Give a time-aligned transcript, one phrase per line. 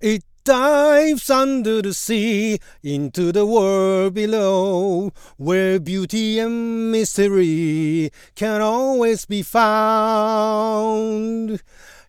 [0.00, 9.26] It dives under the sea into the world below, where beauty and mystery can always
[9.26, 10.80] be found.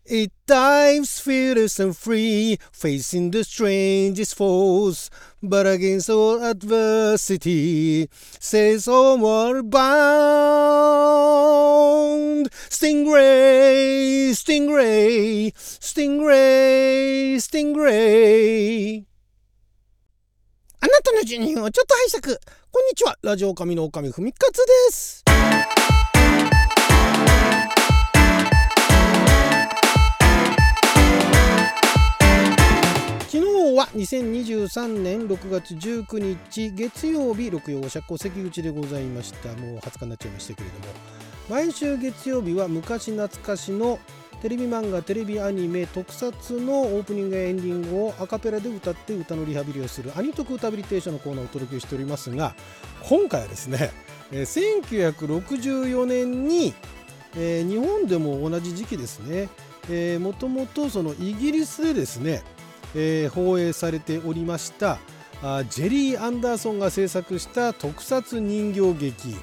[0.06, 5.10] It dives fearless and free, facing the strangest foes,
[5.44, 11.02] but against all adversity, says homeward bound.
[12.70, 16.71] Stingray, stingray, stingray,
[17.42, 19.04] stingray.
[20.80, 22.38] あなたの住人をちょっと拝借。
[22.72, 23.18] こんにちは。
[23.22, 25.24] ラジオ神の狼ふみかつです。
[33.28, 40.94] 昨日は2023年6月19日月曜日六曜社交関口でございましたもう20日になっちゃいましたけれども
[41.50, 44.00] 毎週月曜日は昔懐かしの
[44.42, 52.56] テレビ漫画テレビアニメ特撮のオープニングやエンディングをアカペラで歌って歌のリハビリをするアニトク歌ビリテーションのコーナーをお届けしておりますが
[53.04, 53.92] 今回はですね
[54.32, 56.74] えー1964年に、
[57.36, 59.50] えー日本でも同じ時期ですね
[60.18, 62.42] もともとそのイギリスでですね
[62.96, 64.98] えー放映されておりました
[65.70, 69.36] ジェリー・アンダーソンが制作した特撮人形劇、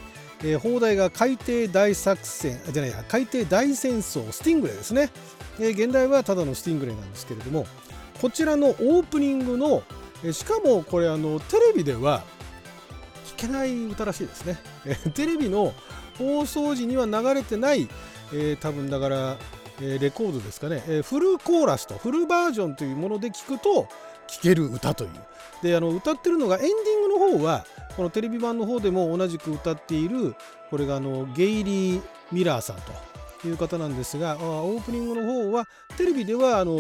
[0.42, 5.10] えー放題が海底大作戦あじゃないや海底大戦争スティングレイですね、
[5.58, 7.66] えー現代はただのスティングレイなんですけれども
[8.20, 9.82] こちらのオープニングの、
[10.24, 12.22] えーしかもこれあのテレビでは
[13.36, 15.74] 聞けない歌らしいですね、えーテレビの
[16.18, 17.88] 放送時には流れてない、
[18.32, 19.36] えー多分だから
[19.80, 23.88] えーレコードですかね、えーフルコーラスとフルバージョンというもので聞くと
[24.26, 25.10] 聴ける歌という。
[25.62, 27.66] であの歌ってるのがエンディングの方は
[27.98, 30.36] このテレビ版の方でも同じく歌っている
[30.70, 32.76] これがあのゲイリー・ミラーさん
[33.42, 36.76] という方なんですがオープニングの方はテレビではあの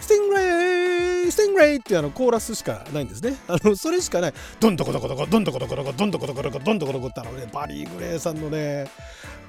[0.00, 3.38] Stingray Stingray っていうあのコーラスしかないんですね。
[3.48, 4.34] あのそれしかない。
[4.60, 8.86] ドンドコドコドコドンドコドコドコドンドコドコドコドンドコドコってあのねバリー・グレイさんのね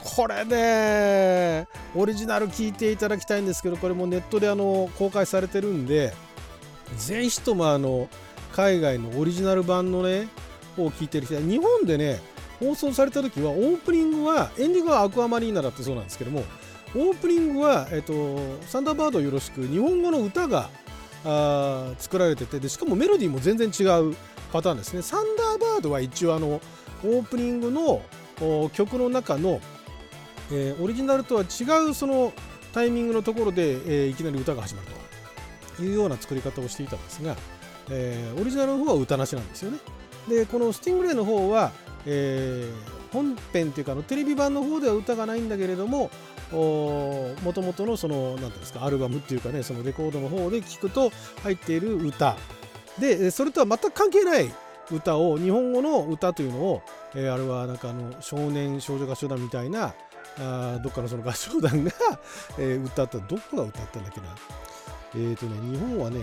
[0.02, 6.14] これねオリジナル聞いていただきたいんですけどこれもネットであの公開されてるんで
[6.96, 8.08] ぜひともあの
[8.54, 10.30] 海外のオリジナル版のね
[10.78, 12.20] を聞いてる人日本でね
[12.60, 16.44] 放送された時はオープニングはエンディングはアクアマリーナだったそうなんですけども
[16.96, 20.70] オープニングは、えっと、サンダーバードよろしく日本語の歌が
[21.26, 24.16] あ作られててでしかもメロディーも全然違う
[24.54, 28.02] パターンですねサンダーバードは一応あのオープニングの
[28.70, 29.60] 曲の中の、
[30.52, 32.34] えーオリジナルとは違うその
[32.74, 34.88] タイミングのところで、えーいきなり歌が始まる
[35.78, 37.36] というような作り方をしていたんですが、
[37.90, 39.80] えーオリジナルの方は歌なしなんですよね。
[40.28, 41.72] でこのスティングレイの方は、
[42.06, 46.12] えー本編っていうかあのテレビ版の方では歌がないんだけれども
[46.52, 52.36] もともとのその何ですかアルバムっていうかねそのレコードの方で聞くと入っている歌。
[53.00, 54.54] でそれとは全く関係ない
[54.92, 56.82] 歌を日本語の歌というのを、
[57.16, 59.94] えーあれはなんかあの少年少女合唱団みたいな
[60.38, 61.92] あどっかのその合唱団が、
[62.60, 63.18] えー歌った。
[63.20, 64.28] どこが歌ったんだっけな。
[65.16, 66.20] えーとね日本はね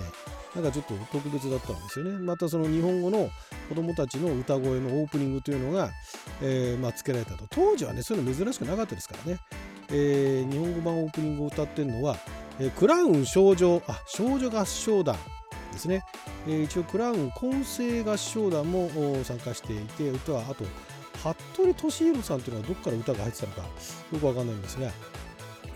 [0.54, 2.18] なんかちょっと特別だったんですよね。
[2.18, 3.30] またその日本語の
[3.68, 5.90] 子供たちの歌声のオープニングというのが、
[6.42, 7.46] えーまあ、つけられたと。
[7.48, 9.40] 当時はねそういうの珍しくなかったですからね、
[9.90, 12.16] えー日本語版オープニングを歌ってるのは、
[12.58, 15.16] えークラウン少女あ少女合唱団
[15.72, 16.04] ですね、
[16.46, 18.90] えー一応クラウン混声合唱団も
[19.24, 20.64] 参加していて歌はあと
[21.54, 24.90] 服部俊弘さんというのはどこから歌が入ってたのかよくわかんないんですが、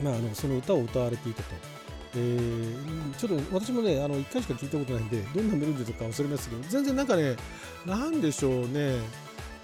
[0.02, 1.75] まあ、あのその歌を歌われていたと。
[2.16, 7.36] えーちょっと私もねあの1回しか聞いたことないんでどんなメロディーとか忘れましたけど全然なんかね
[7.86, 8.98] なんでしょうね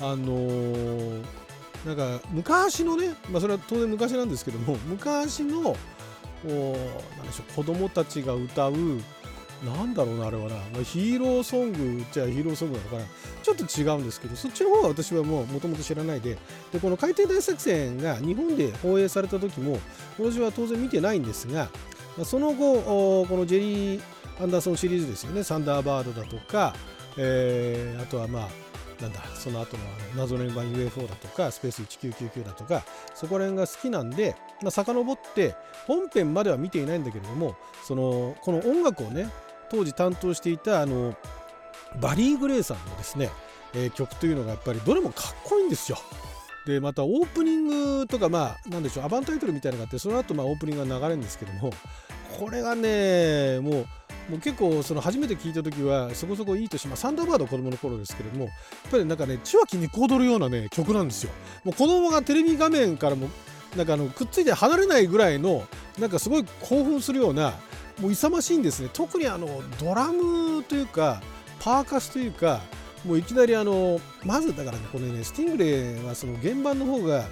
[0.01, 1.23] あのー
[1.87, 5.77] なんか昔のね、まあ、それは当然昔なんですけども昔の
[6.45, 6.49] お
[7.17, 8.75] なんでしょう子供たちが歌う
[9.65, 13.03] なんだろうなあれはな、まあ、ヒーローソングじゃヒーローソングなのかな。
[13.43, 16.39] ちょっと違うんですけどそっちの方が私はもうもともと知らないで
[16.73, 19.79] でこの海底大作戦が日本で放映された時も
[20.19, 21.69] 私は当然見てないんですが
[22.25, 24.03] その後このジェリー・
[24.41, 26.75] アンダーソンシリーズですよねサンダーバードだとか、
[27.17, 28.49] えーあとはまあ
[29.01, 35.57] なんだその後のあの謎の円盤 UFO だとかスペース1999だとかそこら辺が好きなんで、まあ、遡って
[35.89, 39.29] 本編までは見ていないんだけれどもそのこの音楽をね
[39.71, 41.17] 当時担当していたあの
[42.01, 43.31] バリー・グレイさんのですね、
[43.75, 45.99] えー曲というのがやっぱりどれもかっこいいんですよ。
[46.67, 51.73] でまたオープニングとかまあなんでしょうアバンタイトルみたいなのがあってその後まあオープニングが流れるんですけども
[52.39, 53.87] これがねもう
[54.31, 61.33] もう結構その初めて聞いた時はそこそこいいとしまあサンダーバード子供の頃ですけれどもやっぱりなんかね血は気に踊るようなね曲なんですよ。
[61.65, 63.29] もう子供がテレビ画面からも
[63.77, 65.67] なんかあのくっついて離れないぐらいの
[65.99, 67.55] なんかすごい興奮するような
[68.01, 71.21] もう勇ましいんですね特にあのドラムというか
[71.59, 72.61] パーカスというか
[73.05, 77.25] もういきなりあのまずだからねこれねスティングレイはその原版の方が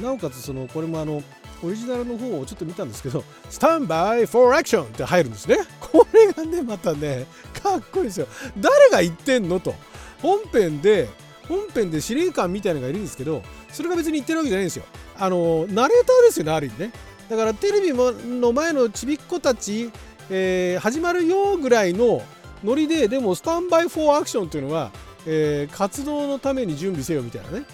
[0.00, 1.22] なおかつそのこれもあの
[1.62, 5.58] オリジナルの方をちょっと見たんですけど「Stand by for action」って入るんですね。
[5.80, 7.26] これがねまたね
[7.62, 8.26] かっこいいですよ。
[8.58, 9.74] 誰が言ってんのと。
[10.20, 11.08] 本編で
[11.48, 14.84] 本編で司令官みたいなのがいるんですけどそれが別に言ってるわけじゃないんですよ。
[15.16, 16.92] あのナレーターですよねある意味ね。
[17.28, 19.90] だからテレビの前のちびっ子たち、
[20.28, 22.22] えー、始まるよぐらいの
[22.62, 24.90] ノリででも Stand by for action というのは、
[25.26, 27.64] えー、活動のために準備せよみたいなね。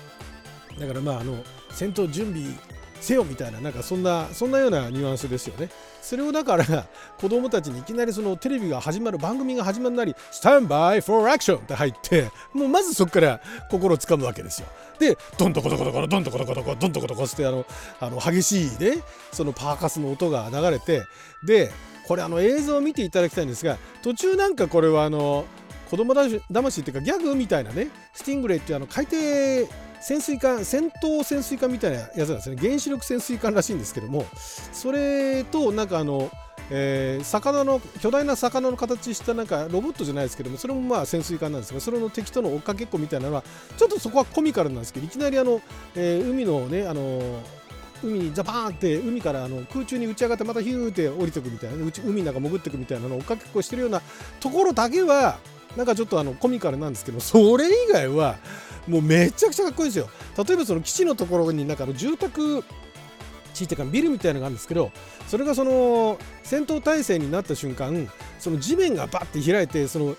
[0.78, 1.42] だからまああの
[1.72, 2.44] 戦闘準備
[3.00, 5.70] せよみたいななんかそんなそんなようなニュアンスですよね。
[6.02, 6.86] それをだから
[7.18, 14.68] 子供たちにいきなりそのテレビが始まる番組が始まるなり Stand by for action って入ってもうまずそこから心をつかむわけですよ。
[14.98, 17.66] でドントコトコトコドントコトコトコドントコトコってあの
[18.00, 21.04] あの激しいねそのパーカスの音が流れて
[21.42, 21.70] で
[22.06, 25.46] これあの映像を見ていただきたいんですが途中なんかこれはあの
[25.90, 29.16] 子供だしっていうかギャグみたいなねスティングレイっていうあの海底
[30.00, 32.56] 潜水艦戦闘潜水艦みたいなやつなんですね。
[32.56, 34.24] 原子力潜水艦らしいんですけども
[34.72, 36.30] それとなんかあの
[36.72, 43.42] えー、魚の巨大な魚の形したなんかロボットじゃないですけどもそれもまあ潜水艦なんですがそれの敵との追っかけっこみたいなのは
[43.76, 45.60] ちょっとそこはコミカルなんですけどいきなりあの、
[45.96, 47.42] えー、海のねあの
[48.04, 54.00] 海にザバーンって海からあの空中に打ち上がってまたヒューって降りてくみたいな海の中潜ってくみたいなのを追っかけっこしてるような
[54.38, 55.38] ところだけは
[55.76, 58.36] なんかちょっとあのコミカルなんですけど それ以外は
[58.88, 60.08] もうめちゃくちゃかっこいいですよ。
[60.36, 62.64] 例えばその基地のところになんかの住宅
[63.52, 64.90] 地っていうかビルみたいなのがあるんですけど
[65.28, 70.16] それがその戦闘態勢になった瞬間その地面がバッて開いてその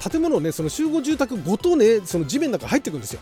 [0.00, 3.20] 建物をねその集合住宅ごとねその地面の中入ってくんですよ。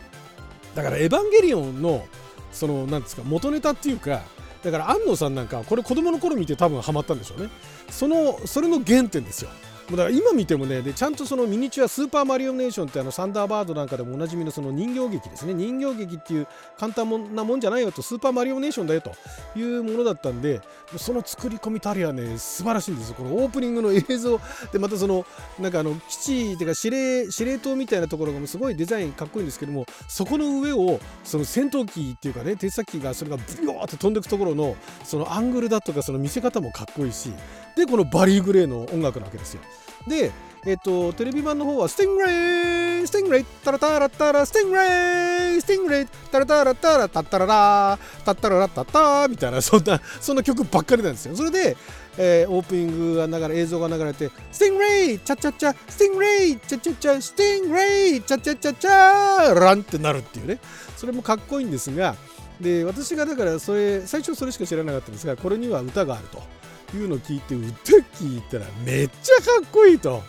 [0.75, 2.07] だからエヴァンゲリオンの
[2.53, 4.23] その何ですか元ネタっていうか
[4.63, 7.51] だから安野さんなんかこれ子供の頃見て多分ハマったんでしょうね。
[7.91, 9.51] そのそれの原点ですよ。
[9.89, 15.55] もうだから今見てもねでちゃんとそのミニチュアスーパーマリオネーションってあのサンダーバードなんかでもおなじみのその人形劇ですね。
[15.55, 16.47] 人形劇っていう
[16.79, 18.03] 簡単なもんじゃないよと。
[18.03, 19.13] スーパーマリオネーションだよと
[19.57, 20.61] いうものだったんで
[20.97, 23.15] その作り込みたりはね素晴らしいんですよ。
[23.17, 24.41] このオープニングの映像。
[24.73, 25.25] でまたその
[25.59, 37.33] なんかあの基地っていうか司令司令塔みたいなところがすごいデザインかっこいいんですけどもそこの上をその戦闘機っていうかね偵察機がそれがブヨーって飛んでいくところのそのアングルだとかその見せ方もかっこいいし
[37.77, 39.61] でこのバリー・グレーの音楽なわけですよ。
[40.09, 40.33] で、
[40.67, 51.37] えっ、と、テレビ版の方は、 Stingray Stingray タラタラタラ Stingray Stingray タラタラタラタッタララタッタララタッタみたいな、そんな、そんな曲ばっかりなんですよ。
[51.37, 51.77] それで、
[52.19, 60.59] えー、オープニングが流れ、映像が流れて、スティングレイチャチャチャスティングレイチャチャチャスティングレイチャチャチャチャランってなるっていうね。
[60.97, 62.17] それもかっこいいんですが、
[62.61, 66.58] で、私がだからそれ、最初それしか知らなかったんですが、これには歌があると。
[66.97, 70.23] いうのを聞いて歌聞いたらめっちゃかっこいいと。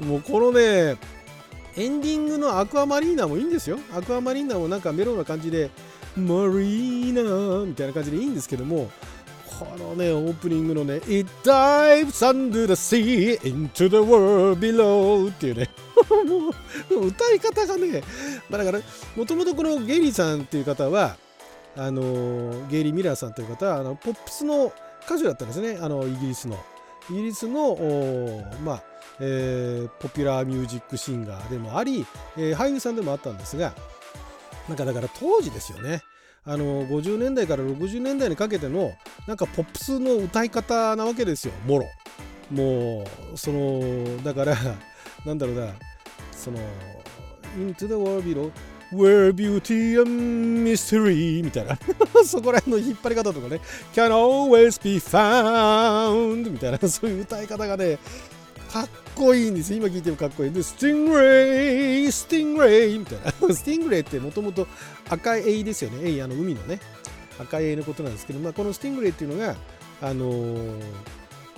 [0.00, 0.96] もうこのね
[1.76, 3.78] エンディングのアクアマリーナもいいんですよ。
[3.94, 5.70] アクアマリーナもなんかメロウな感じで
[6.16, 8.90] マリーナみたいな感じでいいんですけども
[9.58, 15.70] このねオープニングのね It dives under the sea into the world below っていうね。
[16.10, 18.02] もう歌い方がね、
[18.50, 18.84] まあ、だから
[19.16, 21.16] もともとこのゲイリーさんっていう方は
[21.76, 24.72] あのゲイリー・ミラーさんという方はあのポップスの
[25.06, 25.78] 歌手だったんですね。
[25.80, 26.58] あのイギリスの。
[27.10, 27.76] イギリスの
[28.64, 28.82] まあ
[29.20, 32.06] えー、ポピュラーミュージックシンガーでもあり、
[32.36, 33.74] えー、俳優さんでもあったんですが
[34.68, 36.02] なんかだから当時ですよね。
[36.44, 38.92] あの50年代から60年代にかけての
[39.28, 41.54] なんかポップスの歌い方なわけですよ。
[41.66, 41.86] もろ。
[42.50, 44.56] もうそのだから
[45.24, 45.68] なんだろうな。
[46.32, 46.58] その
[47.56, 48.50] Into the World Below
[48.92, 50.10] Where Beauty and
[50.62, 51.78] Mystery みたいな。
[52.24, 53.60] そこら辺の引っ張り方とかね。
[53.94, 56.78] Can always be found みたいな。
[56.88, 57.98] そういう歌い方がね
[58.70, 60.50] かっこいいんです今聞いてもかっこいい。
[60.50, 63.54] んでスティングレイスティングレイみたいな。
[63.54, 64.66] スティングレイってもともと
[65.08, 66.08] 赤いエイですよね。
[66.08, 66.78] エイあの海のね。
[67.38, 69.56] 赤いエイのことなんですけど、まあ、このスティングレイっていうのが
[70.02, 70.80] あのー、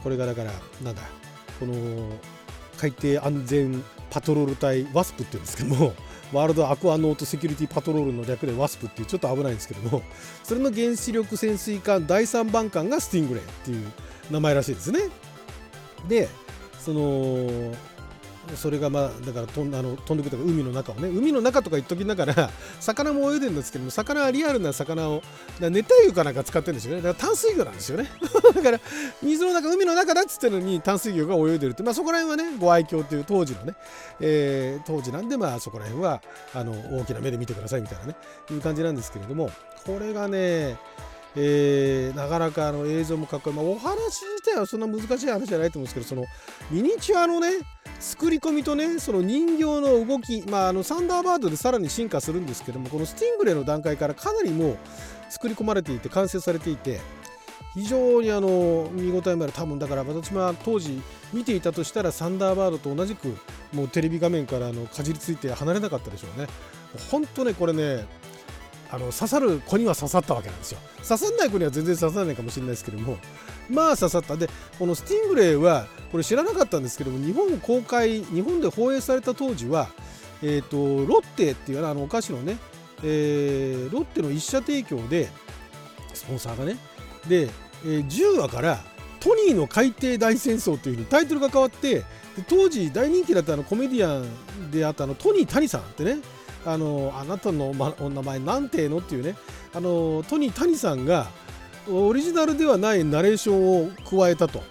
[0.03, 1.03] これがだからなんだ
[1.59, 1.75] この
[2.77, 5.95] 海底安全パトロール隊ワスプっていうんですけども。
[6.35, 10.03] World Aquanaut Security Patrol の略で WASP っていうちょっと危ないんですけども
[10.43, 13.87] それの原子力潜水艦第3番艦がスティングレイっていう
[14.31, 15.01] 名前らしいですね。
[16.09, 16.29] で
[16.81, 17.73] その
[18.57, 25.23] それがまあだから飛んあの飛んでくるとか海の中をね海の中とか言っときながら 魚も泳いでるんですけども魚はリアルな魚を
[25.61, 27.03] 熱帯魚かなんか使ってるんですよね。
[27.03, 28.11] だから淡水魚なんですよね。
[28.55, 28.81] だから
[29.23, 33.75] 水の中海の中だっつってるのに淡水魚が泳いでるってまあそこら辺はねご愛嬌っていう当時のね、
[34.21, 36.23] え、当時なんでまあそこら辺は
[36.55, 38.17] あの大きな目で見てくださいみたいなね
[38.51, 39.51] いう感じなんですけれども
[39.87, 40.77] これがね
[41.37, 46.25] えー、なかなかあの映像もかっこいい、まあ、お話自体はそんな難しい話じゃないと思うんですけどその
[46.71, 47.49] ミニチュアのね
[47.99, 54.79] 作り込みとねその人形の動き、まあ、あのサンダーバードでさらに進化するんですけどもこのスティングレイの段階からかなりもう
[55.31, 57.01] 作り込まれていて完成されていて
[57.75, 59.53] 非常にあの見応えもある。
[59.53, 63.37] 多分だから私も当時見ていたとしたらサンダーバードと同じく
[63.73, 66.47] もうテレビ画面からあのかじりついて離れなかったでしょうね。
[67.11, 68.07] 本当ねこれね
[68.95, 70.79] あの刺さる子には刺さったわけなんですよ。
[70.97, 73.19] 刺さんない子には全然刺さらないかもしれないですけども。
[73.71, 74.37] まあ刺さった。
[74.37, 74.49] で
[74.79, 79.89] このスティングレイはこれ知らなかったんですけども日本公開日本で放映された当時は
[80.43, 82.59] えーと、ロッテっていうあのお菓子のね、
[83.03, 85.29] えー、ロッテの一社提供で
[86.13, 86.77] スポンサーがね
[87.27, 87.49] で
[87.87, 88.79] えー、10話から
[89.21, 92.03] トニーの海底大戦争というふうにタイトルが変わって
[92.49, 96.17] 当時大人気だったあのコメディアンであったあのトニー谷さんってね
[96.67, 99.37] あのあなたのお名前なんてのっていうね。
[99.75, 101.27] あのトニー谷さんが
[101.91, 104.63] オリジナルではないナレーションを加えたと。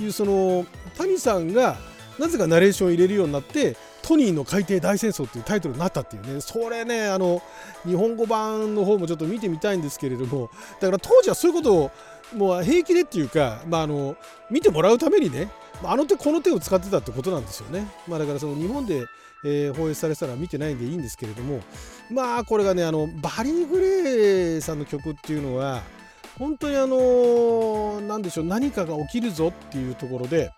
[0.00, 0.64] いうその
[0.96, 1.76] 谷さんが
[2.18, 6.40] なぜかナレーションを入れるようになってトニーの海底大戦争っていうタイトルになったっていうね。
[6.40, 7.42] それねあの
[7.84, 10.50] 日本語版の方もちょっと見てみたいんですけれども。
[10.80, 11.90] だから当時はそういうことを
[12.34, 14.16] もう平気でっていうか、まあ、あの
[14.50, 15.50] 見てもらうためにね
[15.82, 17.86] あの手この手を使ってたってことなんですよね。
[18.06, 19.06] まあ、だからその日本で、
[19.44, 21.60] えー、放映されたら見てないんでいいんですけれども
[22.10, 25.82] まあこれがねあのバリー・グレーさんの曲っていうのは
[26.38, 30.52] 本当にあの何でしょう何かが起きるぞっていうところで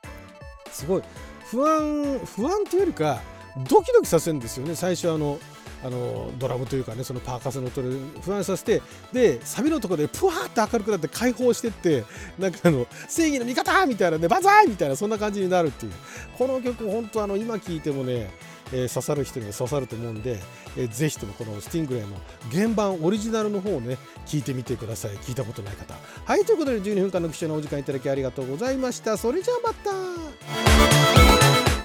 [0.70, 1.02] すごい
[1.46, 3.20] 不安不安っていうよりか
[3.68, 5.38] ドキドキさせるんですよね最初あの
[5.84, 7.88] あのドラムというかねそのパーカスの音で
[8.22, 12.04] 不安させてでサビのところでプワーって明るくなって解放してって
[12.38, 15.92] なんかあの正義の味方みたいなねバザーみたいなそんな感じになるっていう。
[16.38, 18.30] この曲本当あの今聴いてもね
[18.72, 20.38] えー、刺さる人には刺さると思うんで、
[20.76, 22.16] えー、ぜひともこのスティングレイの
[22.50, 25.12] 原版オリジナルの方をね聞いてみてください。
[25.18, 25.94] 聞いたことない方。
[26.24, 29.16] はいということで12分間の貴重なお時間いただきありがとうございました。
[29.16, 31.01] それじゃあまた。